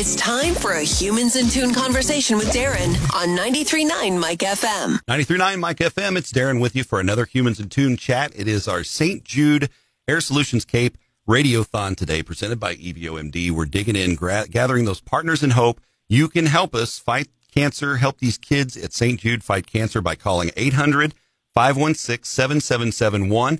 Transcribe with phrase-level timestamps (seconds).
[0.00, 5.00] It's time for a Humans in Tune conversation with Darren on 93.9 Mike FM.
[5.08, 6.16] 93.9 Mike FM.
[6.16, 8.32] It's Darren with you for another Humans in Tune chat.
[8.36, 9.24] It is our St.
[9.24, 9.70] Jude
[10.06, 10.98] Air Solutions Cape
[11.28, 13.50] Radiothon today, presented by EBOMD.
[13.50, 15.80] We're digging in, gra- gathering those partners in hope.
[16.08, 19.18] You can help us fight cancer, help these kids at St.
[19.18, 21.12] Jude fight cancer by calling 800
[21.54, 23.58] 516 7771.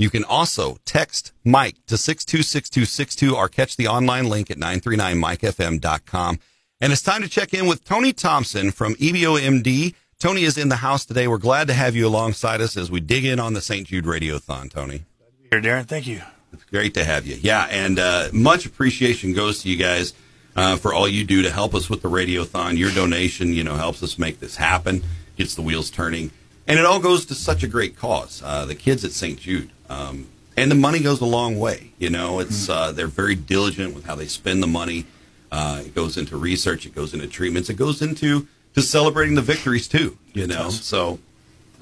[0.00, 6.38] You can also text Mike to 626262 or catch the online link at 939mikefm.com.
[6.80, 9.94] And it's time to check in with Tony Thompson from EBOMD.
[10.18, 11.28] Tony is in the house today.
[11.28, 13.88] We're glad to have you alongside us as we dig in on the St.
[13.88, 15.02] Jude Radiothon, Tony.
[15.50, 15.84] Here, Darren.
[15.84, 16.22] Thank you.
[16.54, 17.36] It's great to have you.
[17.38, 20.14] Yeah, and uh, much appreciation goes to you guys
[20.56, 22.78] uh, for all you do to help us with the Radiothon.
[22.78, 25.02] Your donation, you know, helps us make this happen,
[25.36, 26.30] gets the wheels turning.
[26.70, 28.42] And it all goes to such a great cause.
[28.44, 29.40] Uh, the kids at St.
[29.40, 29.70] Jude.
[29.88, 31.90] Um, and the money goes a long way.
[31.98, 32.72] You know, it's Mm-hmm.
[32.72, 35.06] uh, they're very diligent with how they spend the money.
[35.50, 38.46] Uh, it goes into research, it goes into treatments, it goes into
[38.76, 40.16] to celebrating the victories too.
[40.32, 41.18] You know, so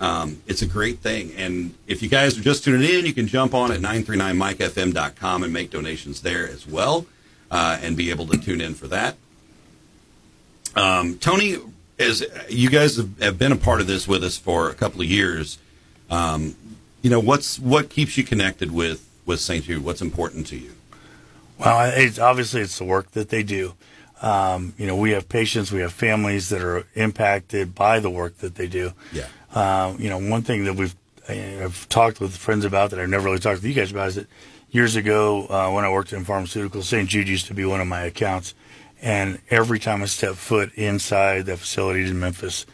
[0.00, 1.32] um, it's a great thing.
[1.36, 5.52] And if you guys are just tuning in, you can jump on at 939mikefm.com and
[5.52, 7.04] make donations there as well,
[7.50, 9.16] uh, and be able to tune in for that.
[10.74, 11.58] Um, Tony,
[11.98, 15.00] as you guys have, have been a part of this with us for a couple
[15.00, 15.58] of years,
[16.10, 16.54] um,
[17.02, 19.64] you know what's what keeps you connected with with St.
[19.64, 19.84] Jude?
[19.84, 20.72] What's important to you?
[21.58, 23.74] Well, it's obviously it's the work that they do.
[24.22, 28.38] Um, you know, we have patients, we have families that are impacted by the work
[28.38, 28.92] that they do.
[29.12, 29.26] Yeah.
[29.54, 30.94] Uh, you know, one thing that we've
[31.28, 34.14] I've talked with friends about that I've never really talked to you guys about is
[34.16, 34.26] that
[34.70, 37.08] years ago uh, when I worked in pharmaceuticals, St.
[37.08, 38.54] Jude used to be one of my accounts,
[39.02, 42.66] and every time I step foot inside the facilities in Memphis,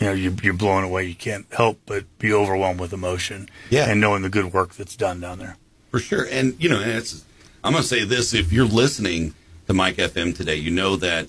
[0.00, 1.04] you know, you, you're blown away.
[1.04, 3.90] You can't help but be overwhelmed with emotion, Yeah.
[3.90, 5.56] and knowing the good work that's done down there.
[5.90, 6.26] For sure.
[6.30, 7.22] And, you know, and
[7.64, 9.34] I'm going to say this if you're listening
[9.66, 11.26] to Mike FM today, you know that,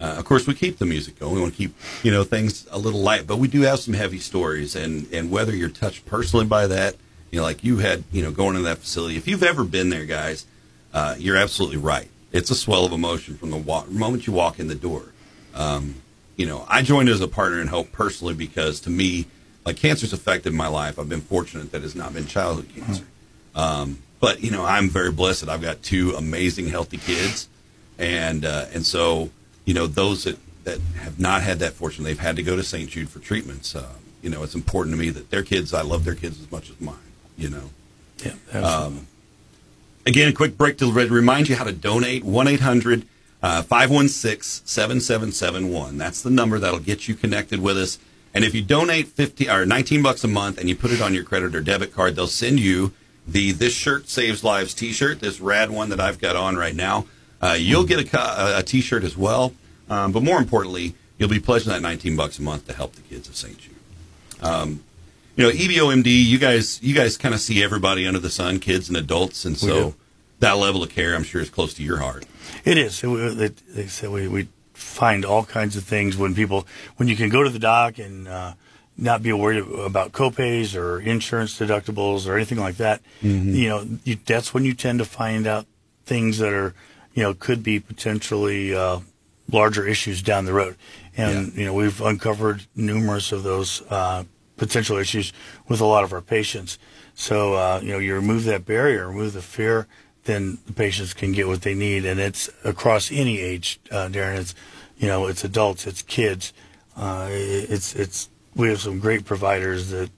[0.00, 1.34] uh, of course, we keep the music going.
[1.34, 3.94] We want to keep, you know, things a little light, but we do have some
[3.94, 4.76] heavy stories.
[4.76, 6.96] And, and whether you're touched personally by that,
[7.30, 9.90] you know, like you had, you know, going to that facility, if you've ever been
[9.90, 10.44] there, guys,
[10.92, 12.08] uh, you're absolutely right.
[12.32, 15.04] It's a swell of emotion from the moment you walk in the door.
[15.54, 15.96] Um,
[16.36, 19.26] you know, I joined as a partner in hope personally because to me,
[19.64, 20.98] like cancer's affected my life.
[20.98, 23.04] I've been fortunate that it's not been childhood cancer.
[23.54, 25.48] Um, but you know, I'm very blessed.
[25.48, 27.48] I've got two amazing, healthy kids,
[27.98, 29.30] and uh, and so
[29.64, 32.62] you know, those that that have not had that fortune, they've had to go to
[32.62, 32.88] St.
[32.88, 33.74] Jude for treatments.
[33.74, 35.74] Uh, you know, it's important to me that their kids.
[35.74, 36.96] I love their kids as much as mine.
[37.36, 37.70] You know.
[38.24, 39.06] Yeah, absolutely.
[40.04, 43.06] Again, a quick break to remind you how to donate 1 800
[43.40, 45.98] 516 7771.
[45.98, 47.98] That's the number that'll get you connected with us.
[48.34, 51.14] And if you donate 50 or 19 bucks a month and you put it on
[51.14, 52.92] your credit or debit card, they'll send you
[53.28, 56.74] the This Shirt Saves Lives t shirt, this rad one that I've got on right
[56.74, 57.06] now.
[57.40, 59.52] Uh, you'll get a, a t shirt as well.
[59.88, 63.02] Um, but more importantly, you'll be pledging that 19 bucks a month to help the
[63.02, 63.58] kids of St.
[63.58, 63.76] Jude
[65.36, 68.88] you know, EBOMD, you guys, you guys kind of see everybody under the sun, kids
[68.88, 69.94] and adults, and so
[70.40, 72.26] that level of care, I'm sure, is close to your heart.
[72.64, 73.02] It is.
[73.02, 73.08] It,
[73.40, 76.66] it, they said we, we find all kinds of things when people
[76.96, 78.52] when you can go to the doc and uh,
[78.96, 83.00] not be worried about copays or insurance deductibles or anything like that.
[83.54, 85.66] You know, you, that's when you tend to find out
[86.04, 86.74] things that are
[87.14, 89.00] you know could be potentially uh,
[89.50, 90.76] larger issues down the road.
[91.16, 94.24] And you know, we've uncovered numerous of those uh,
[94.62, 95.32] potential issues
[95.66, 96.78] with a lot of our patients.
[97.14, 99.88] So uh, you know, you remove that barrier, remove the fear,
[100.22, 104.38] then the patients can get what they need, and it's across any age, uh, Darren.
[104.38, 104.54] It's
[104.98, 106.52] you know, it's adults, it's kids,
[106.96, 108.28] uh, it's it's.
[108.54, 110.10] We have some great providers that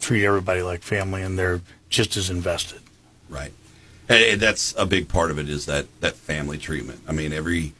[0.00, 2.80] treat everybody like family, and they're just as invested.
[3.28, 3.52] Right.
[4.08, 7.02] And, that's a big part of it is that, that family treatment.
[7.06, 7.74] I mean, every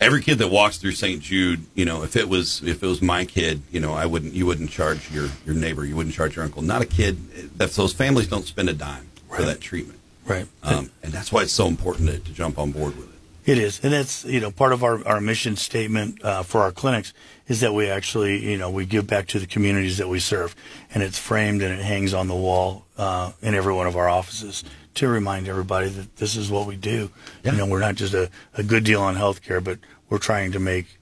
[0.00, 1.20] every kid that walks through St.
[1.22, 4.34] Jude, you know, if it was if it was my kid, you know, I wouldn't
[4.34, 6.62] you wouldn't charge your your neighbor, you wouldn't charge your uncle.
[6.62, 7.56] Not a kid.
[7.58, 10.46] That's those families don't spend a dime for that treatment, Right.
[10.62, 13.12] um, and that's why it's so important to, to jump on board with it.
[13.52, 16.72] It is, and that's you know part of our, our mission statement uh, for our
[16.72, 17.12] clinics
[17.48, 20.56] is that we actually you know we give back to the communities that we serve,
[20.92, 24.08] and it's framed and it hangs on the wall uh, in every one of our
[24.08, 27.10] offices to remind everybody that this is what we do.
[27.44, 27.52] Yeah.
[27.52, 30.58] You know, we're not just a, a good deal on healthcare, but we're trying to
[30.58, 30.98] make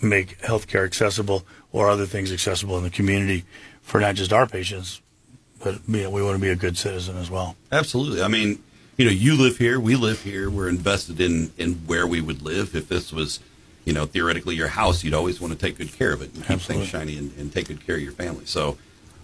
[0.00, 3.44] make healthcare accessible or other things accessible in the community
[3.82, 5.00] for not just our patients,
[5.62, 7.56] but you know, we want to be a good citizen as well.
[7.70, 8.20] Absolutely.
[8.22, 8.62] I mean,
[8.96, 10.50] you know, you live here, we live here.
[10.50, 12.74] We're invested in in where we would live.
[12.74, 13.40] If this was,
[13.84, 16.42] you know, theoretically your house, you'd always want to take good care of it and
[16.42, 16.86] keep Absolutely.
[16.86, 18.44] things shiny and, and take good care of your family.
[18.44, 18.76] So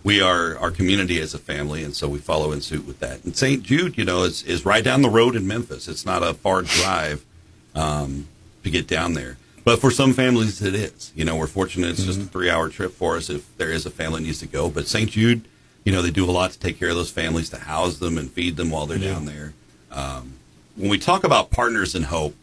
[0.05, 3.25] we are our community as a family, and so we follow in suit with that.
[3.25, 3.62] And St.
[3.62, 5.88] Jude, you know, is is right down the road in Memphis.
[5.88, 7.25] It's not a far drive.
[7.75, 8.29] Um,
[8.64, 9.37] to get down there.
[9.64, 11.12] But for some families, it is.
[11.14, 13.84] You know, we're fortunate it's just a three hour trip for us if there is
[13.87, 14.70] a family needs to go.
[14.70, 15.10] But St.
[15.10, 15.46] Jude,
[15.84, 18.16] you know, they do a lot to take care of those families, to house them
[18.19, 19.12] and feed them while they're Yeah.
[19.14, 19.52] down there.
[19.90, 20.34] Um,
[20.76, 22.34] when we talk about Partners in Hope,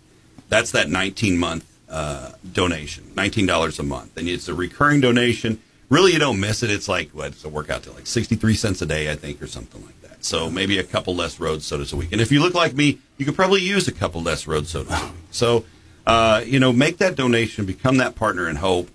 [0.50, 4.18] that's that 19 month uh, donation, $19 a month.
[4.18, 5.60] And it's a recurring donation.
[5.90, 6.70] Really, you don't miss it.
[6.72, 9.48] It's like, what, it's a workout to like 63 cents a day, I think, or
[9.48, 10.26] something like that.
[10.26, 12.12] So maybe a couple less road sodas a week.
[12.12, 14.92] And if you look like me, you could probably use a couple less road sodas
[15.00, 15.14] a week.
[15.32, 15.66] So,
[16.06, 18.90] uh, you know, make that donation, become that partner in hope.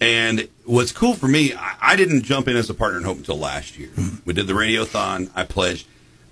[0.00, 3.18] And what's cool for me, I, I didn't jump in as a partner in hope
[3.18, 3.90] until last year.
[4.24, 5.86] We did the radiothon, I pledged,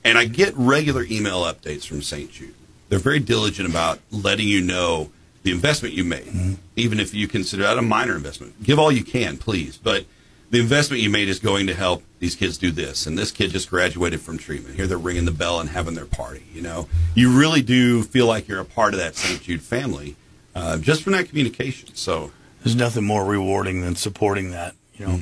[0.05, 2.31] and I get regular email updates from St.
[2.31, 2.55] Jude.
[2.91, 5.11] They're very diligent about letting you know
[5.43, 8.63] the investment you made, even if you consider that a minor investment.
[8.63, 9.77] Give all you can, please.
[9.77, 10.05] But
[10.51, 13.07] the investment you made is going to help these kids do this.
[13.07, 14.77] And this kid just graduated from treatment.
[14.77, 16.45] Here they're ringing the bell and having their party.
[16.53, 19.43] You know, you really do feel like you're a part of that St.
[19.43, 20.17] Jude family
[20.55, 21.95] uh, just from that communication.
[21.95, 22.31] So
[22.63, 24.75] There's nothing more rewarding than supporting that.
[24.95, 25.21] You know,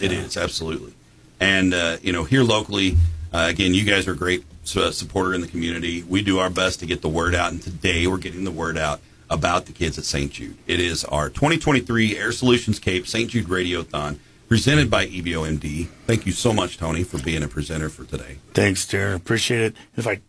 [0.00, 0.92] It is absolutely,
[1.40, 2.96] and uh, you know here locally,
[3.32, 4.44] uh, again, you guys are a great
[4.76, 6.02] uh, supporter in the community.
[6.02, 8.76] We do our best to get the word out, and today we're getting the word
[8.76, 9.00] out
[9.30, 10.30] about the kids at St.
[10.30, 10.56] Jude.
[10.66, 13.30] It is our 2023 Air Solutions Cape St.
[13.30, 14.18] Jude Radiothon
[14.50, 15.86] presented by EBOMD.
[16.08, 18.38] Thank you so much, Tony, for being a presenter for today.
[18.52, 19.14] Thanks, Darren.
[19.14, 19.76] Appreciate it.
[19.96, 20.20] If I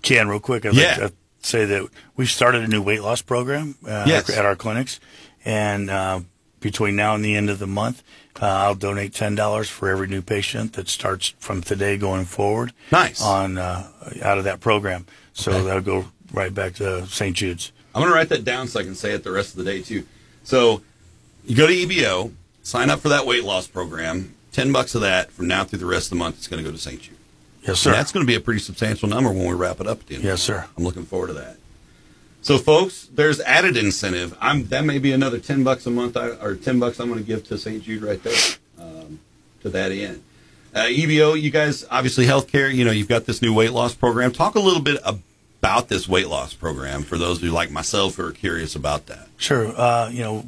[0.00, 0.90] can, real quick, I'd Yeah.
[1.00, 1.12] like to
[1.42, 4.30] say that we've started a new weight loss program uh, Yes.
[4.30, 5.00] at our clinics,
[5.44, 6.20] and uh,
[6.60, 8.04] between now and the end of the month,
[8.40, 12.72] uh, I'll donate ten dollars for every new patient that starts from today going forward.
[12.92, 13.20] Nice.
[13.20, 13.88] on uh,
[14.22, 15.64] out of that program, so Okay.
[15.64, 17.34] that'll go right back to St.
[17.36, 17.72] Jude's.
[17.92, 19.64] I'm going to write that down so I can say it the rest of the
[19.64, 20.04] day too.
[20.44, 20.82] So
[21.44, 22.30] you go to EBO,
[22.64, 24.34] sign up for that weight loss program.
[24.50, 26.68] Ten bucks of that from now through the rest of the month is going to
[26.68, 27.00] go to St.
[27.00, 27.16] Jude.
[27.62, 27.90] Yes, sir.
[27.90, 30.06] And that's going to be a pretty substantial number when we wrap it up at
[30.06, 30.24] the end.
[30.24, 30.66] Yes, sir.
[30.76, 31.56] I'm looking forward to that.
[32.42, 34.36] So, folks, there's added incentive.
[34.40, 37.20] I'm that may be another ten bucks a month, I, or ten bucks I'm going
[37.20, 37.82] to give to St.
[37.82, 38.36] Jude right there,
[38.78, 39.20] um,
[39.62, 40.22] to that end.
[40.74, 42.72] Uh, EBO, you guys obviously healthcare.
[42.72, 44.30] You know, you've got this new weight loss program.
[44.30, 48.26] Talk a little bit about this weight loss program for those who, like myself, who
[48.26, 49.28] are curious about that.
[49.38, 49.68] Sure.
[49.74, 50.46] Uh, you know,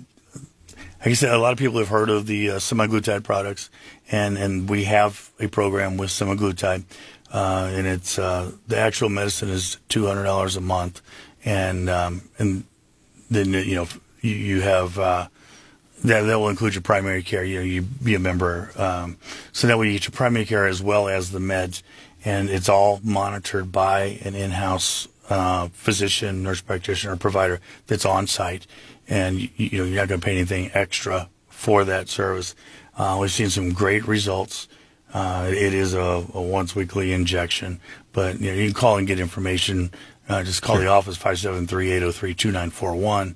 [1.06, 3.70] like I said, a lot of people have heard of the uh, semaglutide products,
[4.10, 6.82] and, and we have a program with semaglutide,
[7.32, 11.02] uh, and it's uh, the actual medicine is two hundred dollars a month,
[11.44, 12.64] and um, and
[13.30, 13.86] then you know
[14.20, 14.98] you, you have.
[14.98, 15.28] Uh,
[16.04, 17.42] that, that will include your primary care.
[17.44, 19.16] You know, you be a member, um,
[19.52, 21.82] so that way you get your primary care as well as the meds,
[22.24, 28.66] and it's all monitored by an in-house uh, physician, nurse practitioner, provider that's on site,
[29.08, 32.54] and you, you know you're not going to pay anything extra for that service.
[32.96, 34.68] Uh, we've seen some great results.
[35.14, 37.80] Uh, it is a, a once weekly injection,
[38.12, 39.90] but you know you can call and get information.
[40.28, 43.34] Uh, just call the office 573-803-2941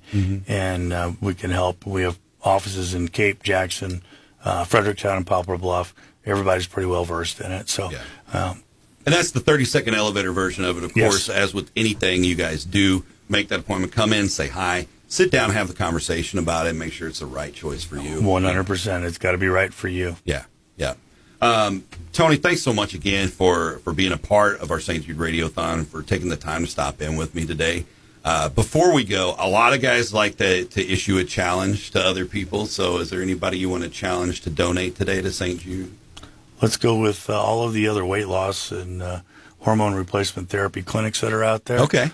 [0.48, 1.86] and uh, we can help.
[1.86, 4.02] We have offices in Cape, Jackson,
[4.44, 5.94] uh, Fredericktown, and Poplar Bluff.
[6.26, 7.68] Everybody's pretty well versed in it.
[7.68, 8.02] So, Yeah.
[8.32, 8.62] um,
[9.06, 10.84] And that's the 30 second elevator version of it.
[10.84, 11.10] Of Yes.
[11.10, 15.30] course, as with anything you guys do, make that appointment, come in, say hi, sit
[15.30, 18.20] down, have the conversation about it, make sure it's the right choice for you.
[18.20, 19.04] 100%.
[19.04, 20.16] It's got to be right for you.
[20.24, 20.44] Yeah,
[20.76, 20.94] yeah.
[21.40, 25.04] Um, Tony, thanks so much again for, for being a part of our St.
[25.06, 27.86] Jude Radiothon, for taking the time to stop in with me today.
[28.22, 31.98] Uh, before we go, a lot of guys like to, to issue a challenge to
[32.04, 32.66] other people.
[32.66, 35.58] So, is there anybody you want to challenge to donate today to St.
[35.60, 35.90] Jude?
[36.62, 39.20] Let's go with uh, all of the other weight loss and uh,
[39.60, 41.78] hormone replacement therapy clinics that are out there.
[41.80, 42.10] Okay.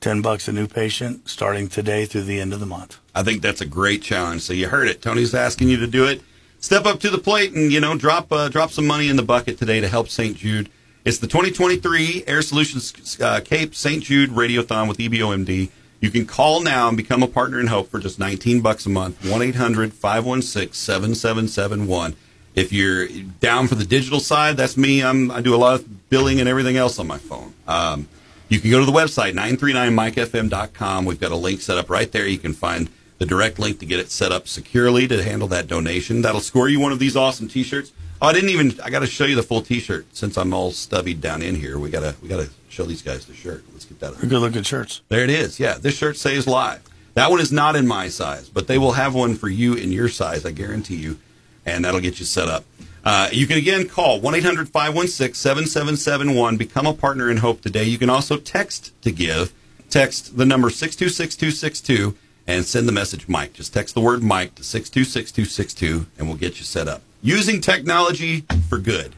[0.00, 2.98] 10 bucks a new patient starting today through the end of the month.
[3.14, 4.42] I think that's a great challenge.
[4.42, 5.00] So you heard it.
[5.00, 6.22] Tony's asking you to do it.
[6.58, 9.22] Step up to the plate and you know drop uh, drop some money in the
[9.22, 10.36] bucket today to help St.
[10.36, 10.70] Jude.
[11.04, 14.02] It's the 2023 Air Solutions uh, Cape St.
[14.02, 15.70] Jude Radiothon with EBOMD.
[16.00, 18.90] You can call now and become a partner in hope for just 19 bucks a
[18.90, 19.22] month.
[19.22, 22.14] 1-800-516-7771.
[22.54, 23.08] If you're
[23.40, 25.02] down for the digital side, that's me.
[25.02, 27.54] I'm, I do a lot of billing and everything else on my phone.
[27.66, 28.08] Um,
[28.48, 31.04] you can go to the website, 939mikefm.com.
[31.04, 32.26] We've got a link set up right there.
[32.26, 35.66] You can find the direct link to get it set up securely to handle that
[35.66, 36.22] donation.
[36.22, 37.92] That'll score you one of these awesome t-shirts.
[38.22, 40.70] Oh, I didn't even I got to show you the full t-shirt since I'm all
[40.70, 41.78] stubbied down in here.
[41.78, 43.64] We got to we got to show these guys the shirt.
[43.72, 44.20] Let's get that up.
[44.20, 45.02] Good looking shirts.
[45.08, 45.58] There it is.
[45.58, 46.82] Yeah, this shirt says live.
[47.14, 49.92] That one is not in my size, but they will have one for you in
[49.92, 51.18] your size, I guarantee you,
[51.66, 52.64] and that'll get you set up.
[53.04, 56.56] Uh, you can again call 1 800 516 7771.
[56.56, 57.84] Become a partner in Hope today.
[57.84, 59.52] You can also text to give.
[59.90, 62.16] Text the number 626262
[62.46, 63.52] and send the message Mike.
[63.52, 67.02] Just text the word Mike to 626262 and we'll get you set up.
[67.22, 69.14] Using technology for good.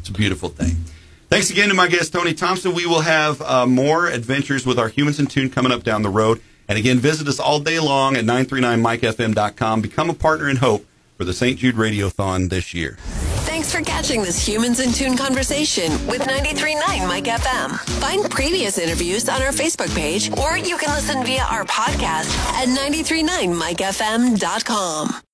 [0.00, 0.76] It's a beautiful thing.
[1.28, 2.74] Thanks again to my guest, Tony Thompson.
[2.74, 6.08] We will have uh, more adventures with our Humans in Tune coming up down the
[6.08, 6.40] road.
[6.66, 9.82] And again, visit us all day long at 939mikefm.com.
[9.82, 10.86] Become a partner in hope
[11.18, 11.58] for the St.
[11.58, 12.96] Jude Radiothon this year.
[13.44, 17.76] Thanks for catching this Humans in Tune conversation with 93.9 Mike FM.
[18.00, 22.68] Find previous interviews on our Facebook page, or you can listen via our podcast at
[22.68, 25.20] 93.9mikefm.com.